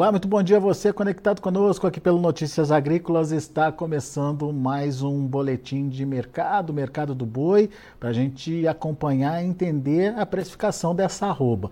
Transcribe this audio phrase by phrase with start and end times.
[0.00, 3.32] Olá, muito bom dia a você conectado conosco aqui pelo Notícias Agrícolas.
[3.32, 9.46] Está começando mais um boletim de mercado, mercado do boi, para a gente acompanhar e
[9.46, 11.70] entender a precificação dessa arroba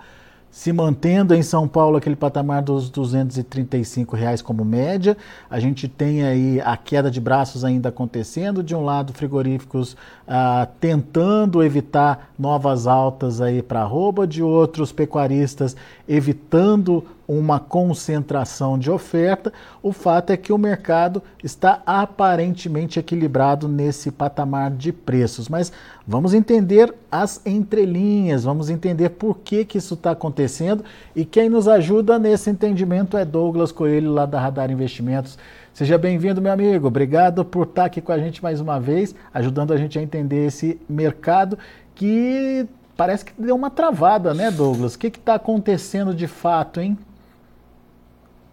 [0.51, 5.17] se mantendo em São Paulo aquele patamar dos 235 reais como média.
[5.51, 8.63] A gente tem aí a queda de braços ainda acontecendo.
[8.63, 9.95] De um lado, frigoríficos
[10.27, 15.77] ah, tentando evitar novas altas aí para arroba, de outros pecuaristas
[16.09, 19.53] evitando uma concentração de oferta.
[19.83, 25.47] O fato é que o mercado está aparentemente equilibrado nesse patamar de preços.
[25.47, 25.71] Mas
[26.07, 30.83] vamos entender as entrelinhas, vamos entender por que, que isso está acontecendo
[31.15, 35.39] e quem nos ajuda nesse entendimento é Douglas Coelho, lá da Radar Investimentos.
[35.75, 36.89] Seja bem-vindo, meu amigo.
[36.89, 40.47] Obrigado por estar aqui com a gente mais uma vez, ajudando a gente a entender
[40.47, 41.59] esse mercado
[41.95, 44.95] que parece que deu uma travada, né, Douglas?
[44.95, 46.99] O que está acontecendo de fato, hein?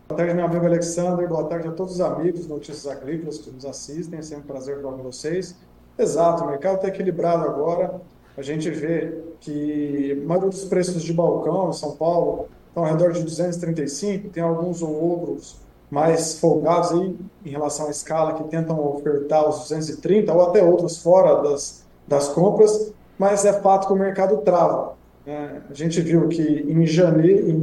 [0.08, 1.28] Boa tarde, meu amigo Alexander.
[1.28, 4.20] Boa tarde a todos os amigos Notícias Agrícolas que nos assistem.
[4.20, 5.56] É sempre um prazer falar com vocês.
[5.98, 8.00] Exato, o mercado está equilibrado agora.
[8.38, 12.92] A gente vê que a maioria dos preços de balcão em São Paulo estão ao
[12.92, 15.56] redor de 235, tem alguns ou outros
[15.90, 21.02] mais folgados aí em relação à escala que tentam ofertar os 230 ou até outros
[21.02, 24.94] fora das, das compras, mas é fato que o mercado trava.
[25.26, 27.56] É, a gente viu que em janeiro, em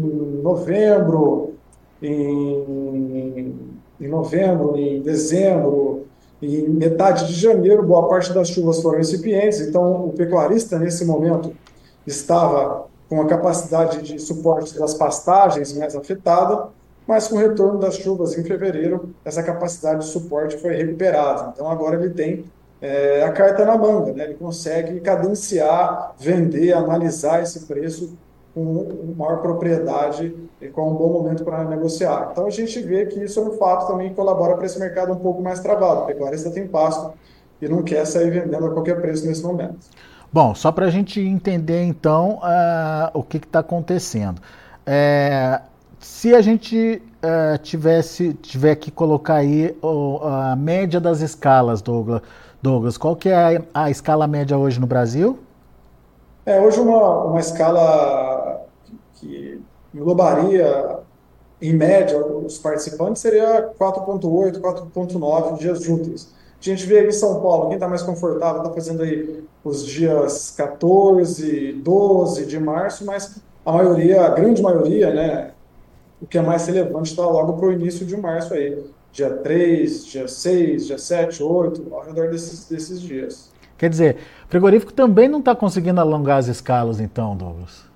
[0.42, 1.51] novembro,
[2.02, 3.54] em,
[4.00, 6.06] em novembro, em dezembro,
[6.42, 11.52] em metade de janeiro, boa parte das chuvas foram incipientes, então o pecuarista, nesse momento,
[12.06, 16.68] estava com a capacidade de suporte das pastagens mais afetada,
[17.06, 21.52] mas com o retorno das chuvas em fevereiro, essa capacidade de suporte foi recuperada.
[21.52, 22.44] Então agora ele tem
[22.80, 24.24] é, a carta na manga, né?
[24.24, 28.16] ele consegue cadenciar, vender, analisar esse preço
[28.54, 32.28] com maior propriedade e com um bom momento para negociar.
[32.30, 35.12] Então a gente vê que isso é um fato também que colabora para esse mercado
[35.12, 36.02] um pouco mais travado.
[36.02, 37.12] O pecuarista tem pasto
[37.60, 39.78] e não quer sair vendendo a qualquer preço nesse momento.
[40.32, 44.40] Bom, só para a gente entender então uh, o que está acontecendo.
[44.86, 45.60] É,
[45.98, 52.22] se a gente uh, tivesse tiver que colocar aí uh, a média das escalas, Douglas,
[52.62, 55.38] Douglas qual que é a, a escala média hoje no Brasil?
[56.46, 58.62] É, hoje uma, uma escala
[59.14, 59.60] que
[59.94, 60.98] englobaria,
[61.60, 66.34] em média, os participantes seria 4.8, 4.9 dias úteis.
[66.60, 69.84] A gente vê aí em São Paulo, quem está mais confortável está fazendo aí os
[69.84, 75.50] dias 14, 12 de março, mas a maioria, a grande maioria, né,
[76.20, 80.06] o que é mais relevante está logo para o início de março aí, dia 3,
[80.06, 83.50] dia 6, dia 7, 8, ao redor desses, desses dias.
[83.76, 87.91] Quer dizer, frigorífico também não está conseguindo alongar as escalas, então, Douglas?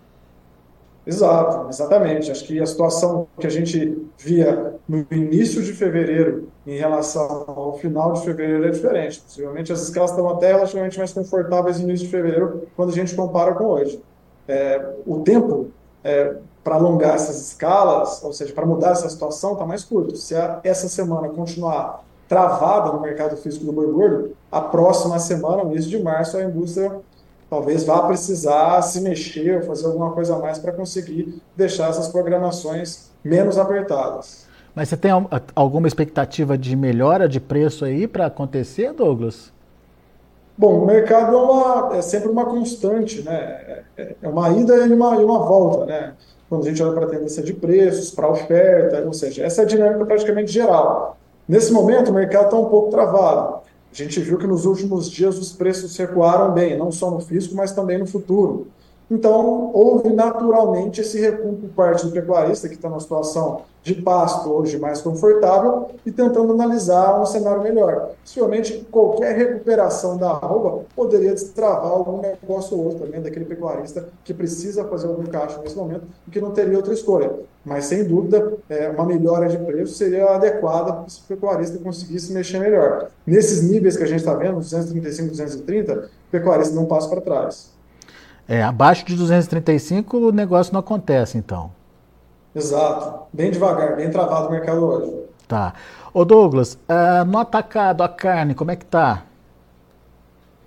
[1.06, 2.32] Exato, exatamente.
[2.32, 7.78] Acho que a situação que a gente via no início de fevereiro em relação ao
[7.78, 9.20] final de fevereiro é diferente.
[9.20, 13.14] Possivelmente as escalas estão até relativamente mais confortáveis no início de fevereiro quando a gente
[13.14, 14.02] compara com hoje.
[14.48, 15.70] É, o tempo
[16.02, 16.34] é,
[16.64, 20.16] para alongar essas escalas, ou seja, para mudar essa situação, está mais curto.
[20.16, 25.64] Se a, essa semana continuar travada no mercado físico do boi gordo, a próxima semana,
[25.64, 27.00] mês de março, a indústria
[27.48, 32.08] talvez vá precisar se mexer ou fazer alguma coisa a mais para conseguir deixar essas
[32.08, 34.46] programações menos apertadas.
[34.74, 35.10] Mas você tem
[35.54, 39.50] alguma expectativa de melhora de preço aí para acontecer, Douglas?
[40.58, 43.82] Bom, o mercado é, uma, é, sempre uma constante, né?
[43.96, 46.14] É, é uma ida e uma, e uma volta, né?
[46.48, 49.62] Quando a gente olha para a tendência de preços, para a oferta, ou seja, essa
[49.62, 51.16] é a dinâmica praticamente geral.
[51.48, 53.66] Nesse momento, o mercado está um pouco travado.
[53.98, 57.54] A gente viu que nos últimos dias os preços recuaram bem, não só no físico,
[57.54, 58.66] mas também no futuro.
[59.08, 64.50] Então, houve naturalmente esse recuo por parte do pecuarista, que está numa situação de pasto
[64.50, 68.10] hoje mais confortável e tentando analisar um cenário melhor.
[68.24, 74.34] Possivelmente, qualquer recuperação da arroba poderia destravar algum negócio ou outro também daquele pecuarista que
[74.34, 77.32] precisa fazer algum caixa nesse momento e que não teria outra escolha.
[77.64, 82.59] Mas, sem dúvida, é, uma melhora de preço seria adequada para esse pecuarista conseguisse mexer
[82.59, 83.09] melhor.
[83.24, 87.75] Nesses níveis que a gente está vendo, 235, 230, o pecuarista não passa para trás.
[88.48, 91.71] É, abaixo de 235 o negócio não acontece, então.
[92.54, 93.27] Exato.
[93.33, 95.13] Bem devagar, bem travado o mercado hoje.
[95.47, 95.75] Tá.
[96.15, 99.25] Ô Douglas, uh, no atacado, a carne, como é que tá?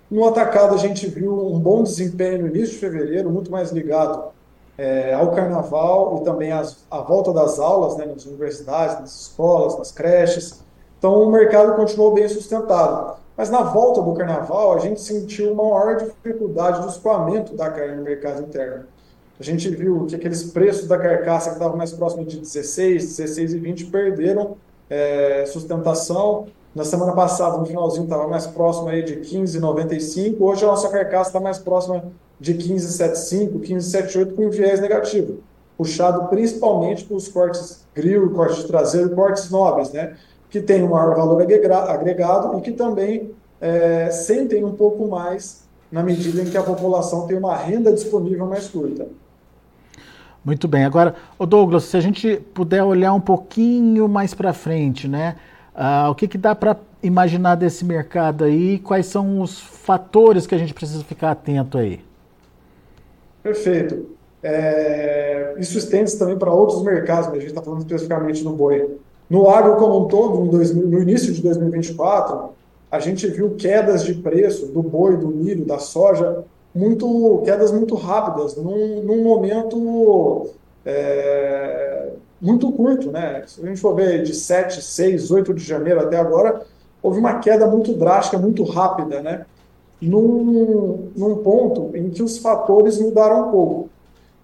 [0.10, 4.31] No atacado a gente viu um bom desempenho no início de fevereiro, muito mais ligado
[4.78, 9.78] é, ao carnaval e também às, à volta das aulas né, nas universidades, nas escolas,
[9.78, 10.64] nas creches.
[10.98, 13.18] Então o mercado continuou bem sustentado.
[13.39, 17.95] Mas na volta do carnaval, a gente sentiu uma maior dificuldade do escoamento da carne
[17.95, 18.83] no mercado interno.
[19.39, 23.53] a gente viu que aqueles preços da carcaça que estavam mais próximos de 16, 16
[23.53, 24.57] e 20 perderam
[24.89, 26.47] é, sustentação.
[26.75, 30.35] Na semana passada, no finalzinho, estava mais próximo aí de 15,95.
[30.42, 35.38] Hoje a nossa carcaça está mais próxima de 15,75, 15,78 com viés negativo,
[35.77, 40.18] puxado principalmente pelos cortes grill, cortes traseiro, cortes nobres, né?
[40.50, 43.31] Que tem um maior valor agregado e que também
[43.62, 48.46] é, sentem um pouco mais na medida em que a população tem uma renda disponível
[48.46, 49.07] mais curta.
[50.44, 50.86] Muito bem.
[50.86, 55.36] Agora, o Douglas, se a gente puder olhar um pouquinho mais para frente, né?
[55.75, 58.80] Uh, o que, que dá para imaginar desse mercado aí?
[58.80, 62.02] Quais são os fatores que a gente precisa ficar atento aí?
[63.44, 64.18] Perfeito.
[64.42, 68.98] É, isso estende também para outros mercados, mas a gente está falando especificamente no boi.
[69.30, 72.50] No agro como um todo, no, 2000, no início de 2024,
[72.90, 76.44] a gente viu quedas de preço do boi, do milho, da soja
[76.74, 80.50] muito quedas muito rápidas, num, num momento
[80.86, 82.10] é,
[82.42, 83.12] muito curto.
[83.12, 83.44] Né?
[83.48, 86.62] Se a gente for ver de 7, 6, 8 de janeiro até agora,
[87.02, 89.46] houve uma queda muito drástica, muito rápida, né?
[90.02, 93.90] num, num ponto em que os fatores mudaram um pouco.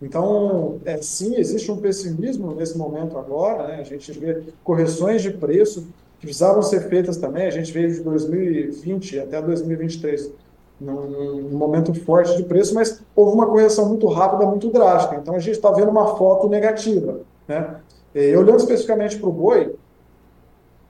[0.02, 3.80] Então, é, sim, existe um pessimismo nesse momento agora, né?
[3.80, 5.88] a gente vê correções de preço
[6.20, 10.32] que precisavam ser feitas também, a gente veio de 2020 até 2023
[10.80, 15.16] num, momento forte de preço, mas houve uma correção muito rápida, muito drástica.
[15.16, 17.22] Então a gente está vendo uma foto negativa.
[17.48, 17.76] Né?
[18.14, 19.76] E, olhando especificamente para o boi,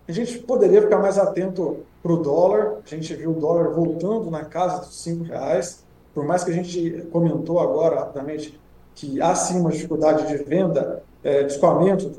[0.07, 2.77] a gente poderia ficar mais atento para o dólar.
[2.85, 5.83] A gente viu o dólar voltando na casa dos cinco reais.
[6.13, 8.59] Por mais que a gente comentou agora rapidamente
[8.95, 12.11] que há sim uma dificuldade de venda, é, de escoamento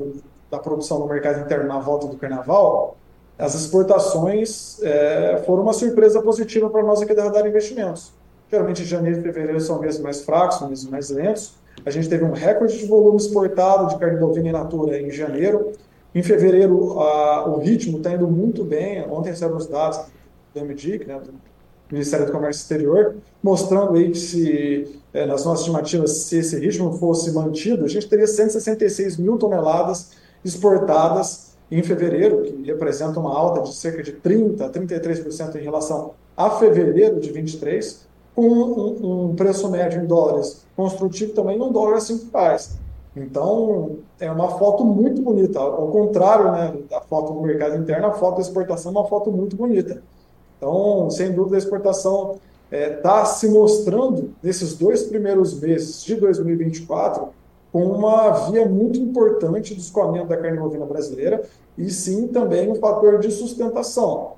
[0.51, 2.97] da produção no mercado interno na volta do carnaval,
[3.39, 8.13] as exportações é, foram uma surpresa positiva para nós aqui da Radar Investimentos.
[8.51, 11.55] Geralmente, janeiro e fevereiro são meses mais fracos, meses mais lentos.
[11.85, 15.73] A gente teve um recorde de volume exportado de carne bovina in natura em janeiro.
[16.15, 19.05] Em fevereiro, a, o ritmo está indo muito bem.
[19.11, 20.01] Ontem saíram os dados
[20.55, 21.35] do MDIC, né, do
[21.91, 26.93] Ministério do Comércio Exterior, mostrando aí que se, é, nas nossas estimativas, se esse ritmo
[26.99, 30.11] fosse mantido, a gente teria 166 mil toneladas
[30.45, 36.13] exportadas em fevereiro, que representa uma alta de cerca de 30% a 33% em relação
[36.37, 41.97] a fevereiro de 23, com um, um, preço médio em dólares construtivo também num dólar
[41.97, 42.79] a 5 reais.
[43.17, 45.59] Então, é uma foto muito bonita.
[45.59, 49.33] Ao contrário né, da foto no mercado interno, a foto da exportação é uma foto
[49.33, 50.03] muito bonita.
[50.57, 52.39] Então, sem dúvida, a exportação
[52.71, 57.29] está é, tá se mostrando, nesses dois primeiros meses de 2024,
[57.73, 61.43] com uma via muito importante do escoamento da carne bovina brasileira
[61.77, 64.33] e sim também um fator de sustentação.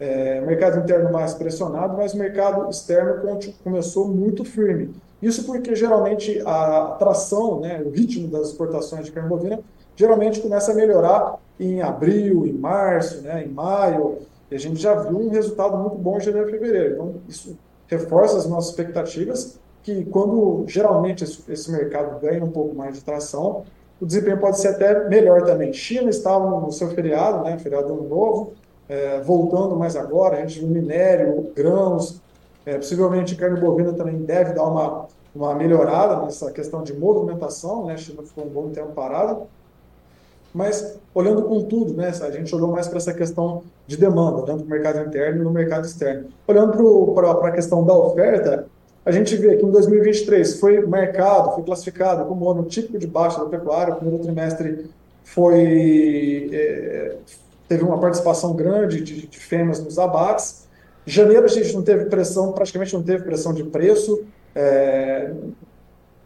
[0.00, 3.20] É, mercado interno mais pressionado, mas o mercado externo
[3.64, 4.94] começou muito firme.
[5.20, 9.58] Isso porque geralmente a tração, né, o ritmo das exportações de carne bovina,
[9.96, 14.18] geralmente começa a melhorar em abril, em março, né, em maio,
[14.50, 16.94] e a gente já viu um resultado muito bom em janeiro e fevereiro.
[16.94, 22.94] Então, isso reforça as nossas expectativas que quando geralmente esse mercado ganha um pouco mais
[22.94, 23.64] de tração,
[24.00, 25.72] o desempenho pode ser até melhor também.
[25.72, 28.52] China estava no seu feriado, né, feriado ano novo,
[28.88, 32.20] é, voltando mais agora, a gente viu minério, grãos,
[32.64, 37.94] é, possivelmente carne bovina também deve dar uma, uma melhorada nessa questão de movimentação, né,
[37.94, 39.40] a China ficou um bom tempo parada,
[40.54, 44.64] mas olhando com tudo, né, a gente olhou mais para essa questão de demanda, tanto
[44.64, 46.28] no mercado interno e no mercado externo.
[46.46, 48.66] Olhando para a questão da oferta,
[49.04, 53.38] a gente vê que em 2023 foi marcado, foi classificado como ano típico de baixa
[53.38, 54.90] da pecuária, o primeiro trimestre
[55.24, 57.16] foi, é,
[57.68, 60.66] teve uma participação grande de, de fêmeas nos abates.
[61.06, 64.24] Janeiro a gente não teve pressão, praticamente não teve pressão de preço.
[64.54, 65.32] É,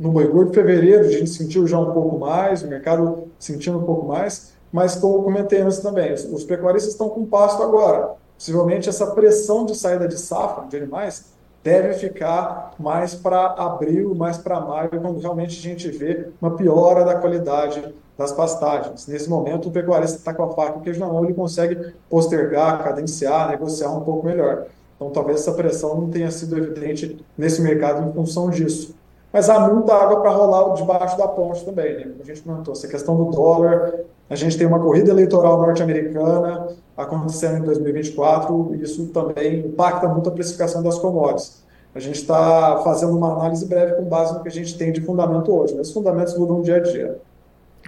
[0.02, 3.84] no boi gordo, fevereiro a gente sentiu já um pouco mais, o mercado sentindo um
[3.84, 8.16] pouco mais, mas como comentei antes também, os, os pecuaristas estão com pasto agora.
[8.36, 11.26] Possivelmente essa pressão de saída de safra de animais
[11.62, 17.04] deve ficar mais para abril, mais para maio, quando realmente a gente vê uma piora
[17.04, 19.06] da qualidade das pastagens.
[19.06, 21.92] Nesse momento, o pecuarista está com a faca e o queijo na mão, ele consegue
[22.10, 24.66] postergar, cadenciar, negociar um pouco melhor.
[24.96, 29.00] Então, talvez essa pressão não tenha sido evidente nesse mercado em função disso.
[29.32, 32.02] Mas há muita água para rolar debaixo da ponte também, né?
[32.02, 33.94] Como a gente comentou, essa questão do dólar,
[34.28, 40.28] a gente tem uma corrida eleitoral norte-americana acontecendo em 2024, e isso também impacta muito
[40.28, 41.62] a precificação das commodities.
[41.94, 45.00] A gente está fazendo uma análise breve com base no que a gente tem de
[45.00, 47.18] fundamento hoje, mas os fundamentos mudam dia a dia.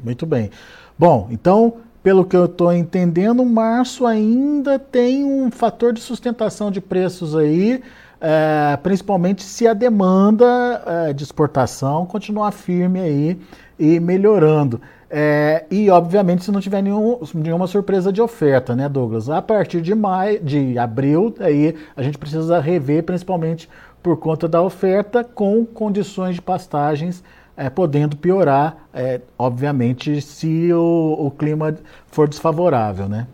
[0.02, 0.50] Muito bem.
[0.98, 6.80] Bom, então, pelo que eu estou entendendo, março ainda tem um fator de sustentação de
[6.80, 7.82] preços aí
[8.26, 13.38] é, principalmente se a demanda é, de exportação continuar firme aí
[13.78, 14.81] e melhorando.
[15.11, 19.28] É, e, obviamente, se não tiver nenhum, nenhuma surpresa de oferta, né, Douglas?
[19.28, 23.69] A partir de maio, de abril, aí a gente precisa rever, principalmente
[24.02, 27.23] por conta da oferta, com condições de pastagens
[27.54, 31.76] é, podendo piorar, é, obviamente, se o, o, clima
[32.07, 33.26] for desfavorável, né?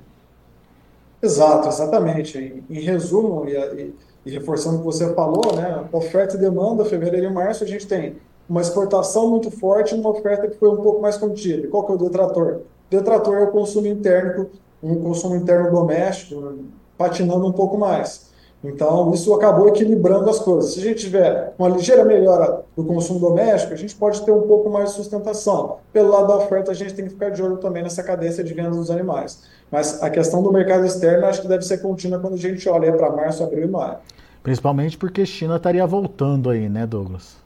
[1.22, 2.36] Exato, exatamente.
[2.36, 6.84] Em, em resumo, e, e, e, reforçando o que você falou, né, oferta e demanda,
[6.84, 8.16] fevereiro e março, a gente tem
[8.48, 11.68] uma exportação muito forte e uma oferta que foi um pouco mais contida.
[11.68, 12.54] Qual que é o detrator?
[12.54, 14.50] O detrator é o consumo interno,
[14.82, 16.54] um consumo interno doméstico,
[16.98, 18.29] patinando um pouco mais.
[18.62, 20.74] Então, isso acabou equilibrando as coisas.
[20.74, 24.42] Se a gente tiver uma ligeira melhora do consumo doméstico, a gente pode ter um
[24.42, 25.78] pouco mais de sustentação.
[25.92, 28.52] Pelo lado da oferta, a gente tem que ficar de olho também nessa cadência de
[28.52, 29.44] vendas dos animais.
[29.70, 32.92] Mas a questão do mercado externo, acho que deve ser contínua quando a gente olha
[32.92, 33.96] para março, abril e maio.
[34.42, 37.36] Principalmente porque a China estaria voltando aí, né, Douglas?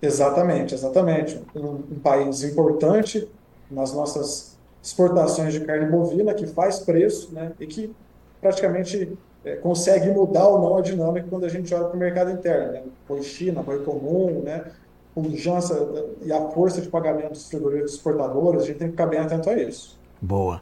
[0.00, 1.38] Exatamente, exatamente.
[1.54, 3.28] Um, um, país importante
[3.70, 7.94] nas nossas exportações de carne bovina, que faz preço, né, e que
[8.40, 12.30] praticamente é, consegue mudar ou não a dinâmica quando a gente olha para o mercado
[12.30, 12.72] interno.
[12.72, 12.82] Né?
[13.08, 14.64] Boi China, boi comum, né?
[15.14, 15.76] pujança
[16.22, 19.50] e a força de pagamento dos frigoríficos exportadores, a gente tem que ficar bem atento
[19.50, 19.98] a isso.
[20.20, 20.60] Boa.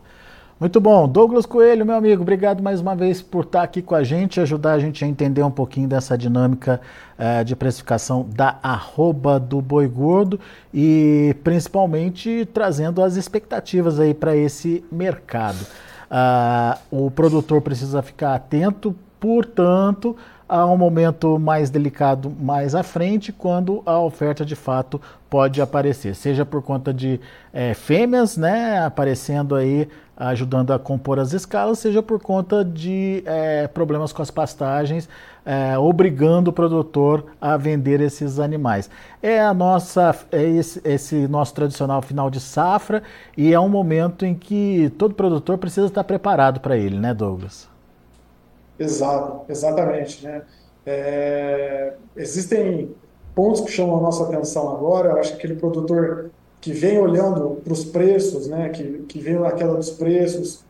[0.59, 1.07] Muito bom.
[1.07, 4.73] Douglas Coelho, meu amigo, obrigado mais uma vez por estar aqui com a gente, ajudar
[4.73, 6.81] a gente a entender um pouquinho dessa dinâmica
[7.17, 10.41] uh, de precificação da arroba do boi gordo
[10.75, 15.65] e principalmente trazendo as expectativas aí para esse mercado.
[16.11, 20.17] Uh, o produtor precisa ficar atento, portanto,
[20.49, 26.15] a um momento mais delicado mais à frente, quando a oferta de fato pode aparecer,
[26.15, 27.21] seja por conta de
[27.53, 29.87] é, fêmeas, né, aparecendo aí
[30.19, 35.09] ajudando a compor as escalas, seja por conta de é, problemas com as pastagens,
[35.47, 38.91] é, obrigando o produtor a vender esses animais.
[39.23, 43.03] É a nossa, é esse, esse, nosso tradicional final de safra
[43.37, 47.69] e é um momento em que todo produtor precisa estar preparado para ele, né, Douglas?
[48.79, 50.43] Exato, exatamente, né?
[50.85, 52.95] É, existem
[53.35, 55.11] pontos que chamam a nossa atenção agora.
[55.11, 59.53] Eu acho que aquele produtor que vem olhando para os preços, né, que, que na
[59.53, 60.65] queda dos preços,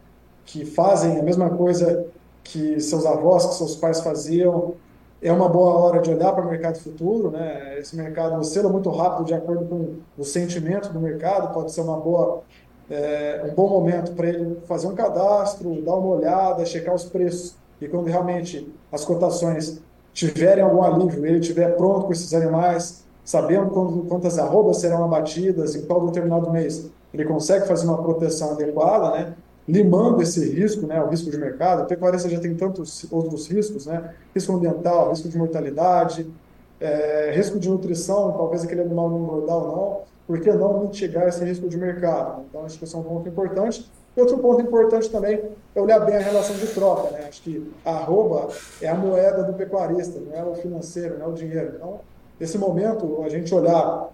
[0.45, 2.07] que fazem a mesma coisa
[2.43, 4.75] que seus avós, que seus pais faziam,
[5.21, 7.79] é uma boa hora de olhar para o mercado futuro, né?
[7.79, 11.99] Esse mercado oscila muito rápido de acordo com o sentimento do mercado, pode ser uma
[11.99, 12.43] boa,
[12.89, 17.57] é, um bom momento para ele fazer um cadastro, dar uma olhada, checar os preços.
[17.81, 19.81] E quando realmente as cotações
[20.13, 25.83] tiverem algum alívio, ele estiver pronto com esses animais, sabendo quantas arrobas serão abatidas em
[25.83, 29.35] qual determinado mês, ele consegue fazer uma proteção adequada, né?
[29.69, 31.83] limando esse risco, né, o risco de mercado.
[31.83, 34.15] A pecuarista já tem tantos outros riscos, né?
[34.35, 36.27] risco ambiental, risco de mortalidade,
[36.81, 41.29] é, risco de nutrição, talvez aquele animal não engordar ou não, por que não mitigar
[41.29, 42.45] esse risco de mercado?
[42.49, 43.93] Então, acho que esse é um ponto importante.
[44.17, 45.43] Outro ponto importante também
[45.75, 47.11] é olhar bem a relação de troca.
[47.11, 47.27] Né?
[47.29, 48.49] Acho que a arroba
[48.81, 51.75] é a moeda do pecuarista, não é o financeiro, não é o dinheiro.
[51.77, 52.01] Então,
[52.39, 54.09] Nesse momento, a gente olhar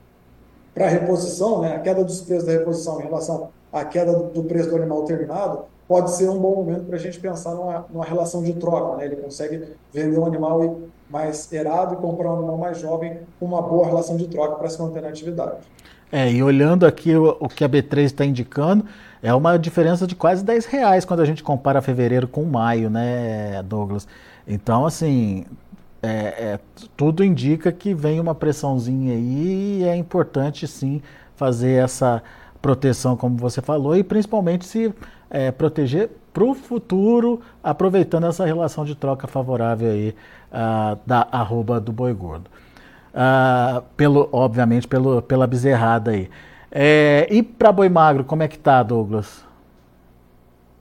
[0.75, 4.43] para a reposição, né, a queda dos preços da reposição em relação à queda do
[4.45, 8.05] preço do animal terminado, pode ser um bom momento para a gente pensar numa, numa,
[8.05, 8.97] relação de troca.
[8.97, 9.07] Né?
[9.07, 9.63] Ele consegue
[9.93, 10.79] vender um animal
[11.11, 14.69] mais erado e comprar um animal mais jovem com uma boa relação de troca para
[14.69, 15.59] se manter na atividade.
[16.11, 18.85] É, e olhando aqui o, o que a B3 está indicando,
[19.23, 23.63] é uma diferença de quase 10 reais quando a gente compara fevereiro com maio, né,
[23.65, 24.07] Douglas?
[24.47, 25.45] Então, assim,
[26.05, 26.61] é, é,
[26.97, 31.01] tudo indica que vem uma pressãozinha aí e é importante sim
[31.35, 32.23] fazer essa
[32.61, 34.93] proteção, como você falou, e principalmente se
[35.31, 40.15] é, proteger para o futuro, aproveitando essa relação de troca favorável aí
[40.53, 42.51] uh, da arroba do boi gordo.
[43.15, 46.29] Uh, pelo, obviamente pelo, pela bezerrada aí.
[46.71, 49.45] É, e para boi magro, como é que tá, Douglas?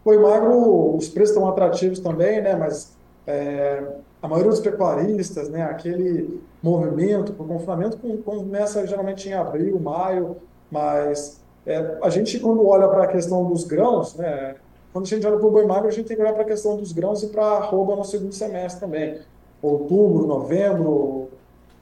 [0.04, 2.56] Boi magro, os preços estão atrativos também, né?
[2.56, 3.84] Mas é,
[4.24, 10.38] a maioria dos pecuaristas, né, aquele movimento o confinamento começa geralmente em abril, maio,
[10.72, 14.56] mas é, a gente quando olha para a questão dos grãos, né,
[14.94, 16.46] quando a gente olha para o boi magro, a gente tem que olhar para a
[16.46, 19.20] questão dos grãos e para a arroba no segundo semestre também.
[19.62, 21.28] Outubro, novembro,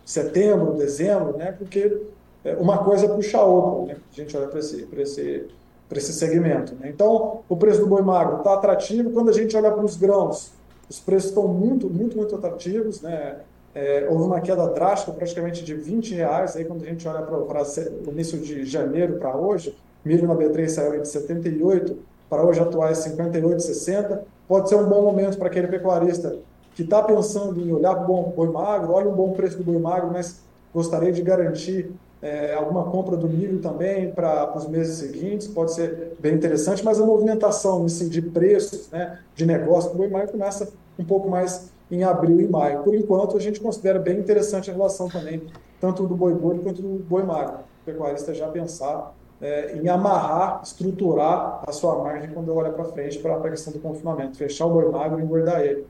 [0.03, 2.01] setembro, dezembro, né, porque
[2.43, 5.47] é, uma coisa puxa a outra, né, a gente olha para esse, esse,
[5.91, 6.73] esse segmento.
[6.73, 6.89] Né.
[6.89, 9.11] Então, o preço do boi magro está atrativo.
[9.11, 10.59] Quando a gente olha para os grãos,
[10.91, 13.37] os preços estão muito, muito, muito atrativos, né?
[13.73, 17.37] É, houve uma queda drástica, praticamente de 20 reais, aí quando a gente olha para
[17.37, 21.97] o início de janeiro para hoje, milho na B3 saiu de 78
[22.29, 24.19] para hoje atuar em 58,60.
[24.49, 26.37] Pode ser um bom momento para aquele pecuarista
[26.75, 29.79] que está pensando em olhar para o boi magro, olha um bom preço do boi
[29.79, 30.41] magro, mas
[30.73, 31.89] gostaria de garantir
[32.21, 36.99] é, alguma compra do milho também para os meses seguintes, pode ser bem interessante, mas
[37.01, 41.71] a movimentação assim, de preços, né, de negócio do boi magro começa um pouco mais
[41.89, 42.83] em abril e maio.
[42.83, 45.41] Por enquanto, a gente considera bem interessante a relação também,
[45.79, 47.55] tanto do boi gordo quanto do boi magro.
[47.81, 53.17] O pecuarista já pensar é, em amarrar, estruturar a sua margem quando olha para frente
[53.17, 55.85] para a questão do confinamento, fechar o boi magro e engordar ele.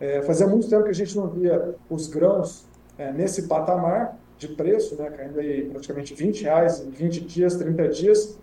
[0.00, 2.66] É, fazia muito tempo que a gente não via os grãos
[2.98, 7.88] é, nesse patamar de preço, né, caindo aí praticamente 20 reais em 20 dias, 30
[7.88, 8.38] dias,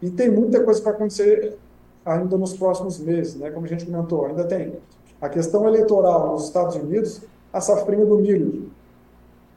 [0.00, 1.56] e tem muita coisa para acontecer
[2.04, 4.74] ainda nos próximos meses, né, como a gente comentou, ainda tem
[5.20, 8.70] a questão eleitoral nos Estados Unidos, a safrinha do milho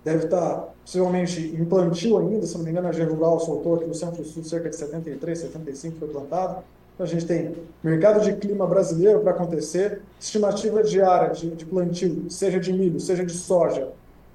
[0.04, 3.94] deve estar possivelmente em plantio ainda, se não me engano, a Rural soltou aqui no
[3.94, 6.64] Centro-Sul cerca de 73, 75 foi plantado.
[6.96, 12.26] Então a gente tem mercado de clima brasileiro para acontecer, estimativa diária de, de plantio,
[12.30, 13.90] seja de milho, seja de soja,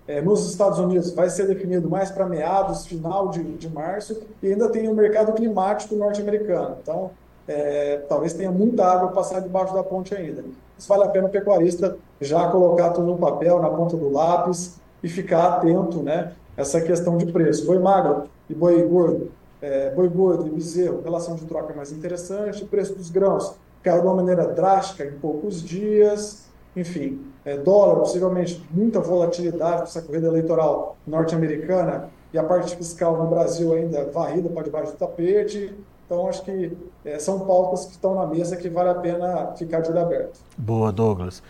[0.06, 4.49] é, nos Estados Unidos vai ser definido mais para meados, final de, de março, e
[4.49, 6.76] ainda tem o mercado climático norte-americano.
[6.82, 7.11] Então,
[7.49, 10.44] é, talvez tenha muita água passar debaixo da ponte ainda.
[10.76, 14.78] Mas vale a pena o pecuarista já colocar tudo no papel, na ponta do lápis,
[15.02, 17.66] e ficar atento né, essa questão de preço.
[17.66, 19.30] Boi magro e boi gordo,
[19.61, 24.06] é, boi gordo e bezerro, relação de troca mais interessante, preço dos grãos caiu de
[24.06, 26.46] uma maneira drástica em poucos dias,
[26.76, 33.16] enfim, é, dólar, possivelmente muita volatilidade com essa corrida eleitoral norte-americana e a parte fiscal
[33.16, 35.75] no Brasil ainda varrida para debaixo do tapete.
[36.07, 39.81] Então, acho que é, são pautas que estão na mesa que vale a pena ficar
[39.81, 40.40] de olho aberto.
[40.59, 41.43] Boa, Douglas.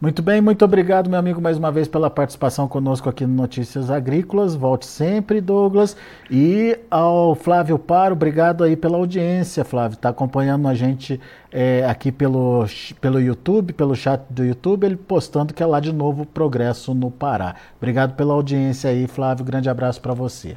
[0.00, 3.90] Muito bem, muito obrigado, meu amigo, mais uma vez pela participação conosco aqui no Notícias
[3.90, 4.54] Agrícolas.
[4.54, 5.96] Volte sempre, Douglas.
[6.30, 9.96] E ao Flávio Paro, obrigado aí pela audiência, Flávio.
[9.96, 12.64] Está acompanhando a gente é, aqui pelo,
[13.00, 17.10] pelo YouTube, pelo chat do YouTube, ele postando que é lá de novo Progresso no
[17.10, 17.56] Pará.
[17.76, 19.44] Obrigado pela audiência aí, Flávio.
[19.44, 20.56] Grande abraço para você.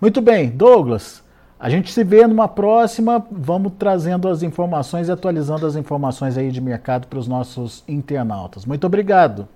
[0.00, 1.22] Muito bem, Douglas.
[1.62, 3.24] A gente se vê numa próxima.
[3.30, 8.66] Vamos trazendo as informações e atualizando as informações aí de mercado para os nossos internautas.
[8.66, 9.46] Muito obrigado.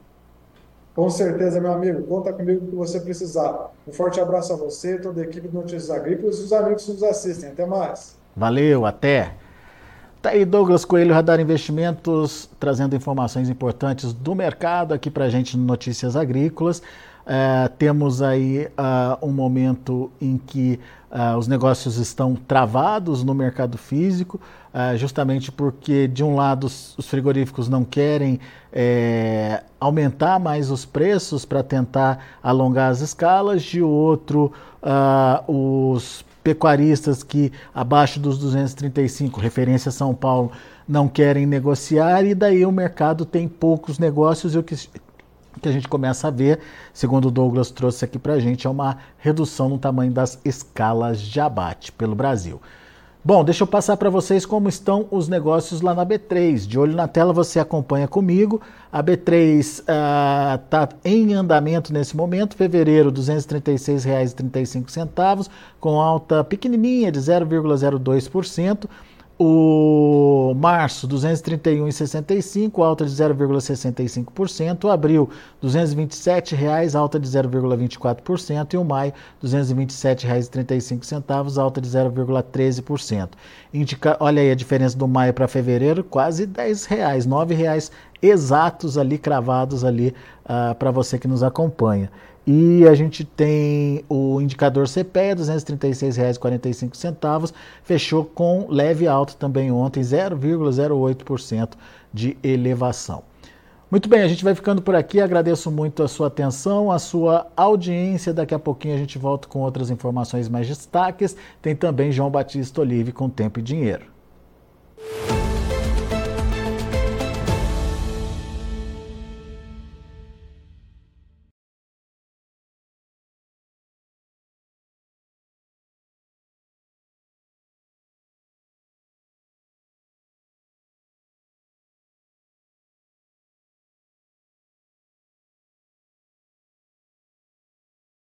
[0.94, 2.04] Com certeza, meu amigo.
[2.04, 3.72] Conta comigo que você precisar.
[3.88, 6.92] Um forte abraço a você, toda a equipe de Notícias Agrícolas e os amigos que
[6.92, 7.50] nos assistem.
[7.50, 8.16] Até mais.
[8.36, 9.32] Valeu, até.
[10.22, 15.56] Tá aí Douglas Coelho, Radar Investimentos, trazendo informações importantes do mercado aqui para a gente
[15.56, 16.80] no Notícias Agrícolas.
[17.26, 20.78] Uh, temos aí uh, um momento em que
[21.10, 24.40] uh, os negócios estão travados no mercado físico,
[24.98, 28.38] justamente porque, de um lado, os, frigoríficos não querem
[28.70, 34.52] é, aumentar mais os preços para tentar alongar as escalas, de outro,
[35.48, 40.52] os pecuaristas que, abaixo dos 235, referência São Paulo,
[40.86, 44.76] não querem negociar, e daí o mercado tem poucos negócios, e o que
[45.60, 46.60] que a gente começa a ver,
[46.92, 51.20] segundo o Douglas trouxe aqui para a gente, é uma redução no tamanho das escalas
[51.20, 52.60] de abate pelo Brasil.
[53.26, 56.64] Bom, deixa eu passar para vocês como estão os negócios lá na B3.
[56.64, 58.62] De olho na tela, você acompanha comigo.
[58.92, 62.54] A B3 está uh, em andamento nesse momento.
[62.54, 65.48] Fevereiro, R$ 236,35,
[65.80, 68.88] com alta pequenininha de 0,02%.
[69.38, 74.90] O março, 231,65, alta de 0,65%.
[74.90, 75.28] Abril,
[75.62, 78.72] R$ 227,00, alta de 0,24%.
[78.72, 83.28] E o maio, R$ 227,35, alta de 0,13%.
[83.74, 87.90] Indica, olha aí a diferença do maio para fevereiro, quase R$ 10,00, R$ 9,00
[88.22, 92.10] exatos ali, cravados ali uh, para você que nos acompanha.
[92.46, 100.00] E a gente tem o indicador CPE, R$ 236,45, fechou com leve alta também ontem,
[100.00, 101.72] 0,08%
[102.14, 103.24] de elevação.
[103.90, 105.20] Muito bem, a gente vai ficando por aqui.
[105.20, 108.34] Agradeço muito a sua atenção, a sua audiência.
[108.34, 111.36] Daqui a pouquinho a gente volta com outras informações mais destaques.
[111.62, 114.04] Tem também João Batista Olive com Tempo e Dinheiro.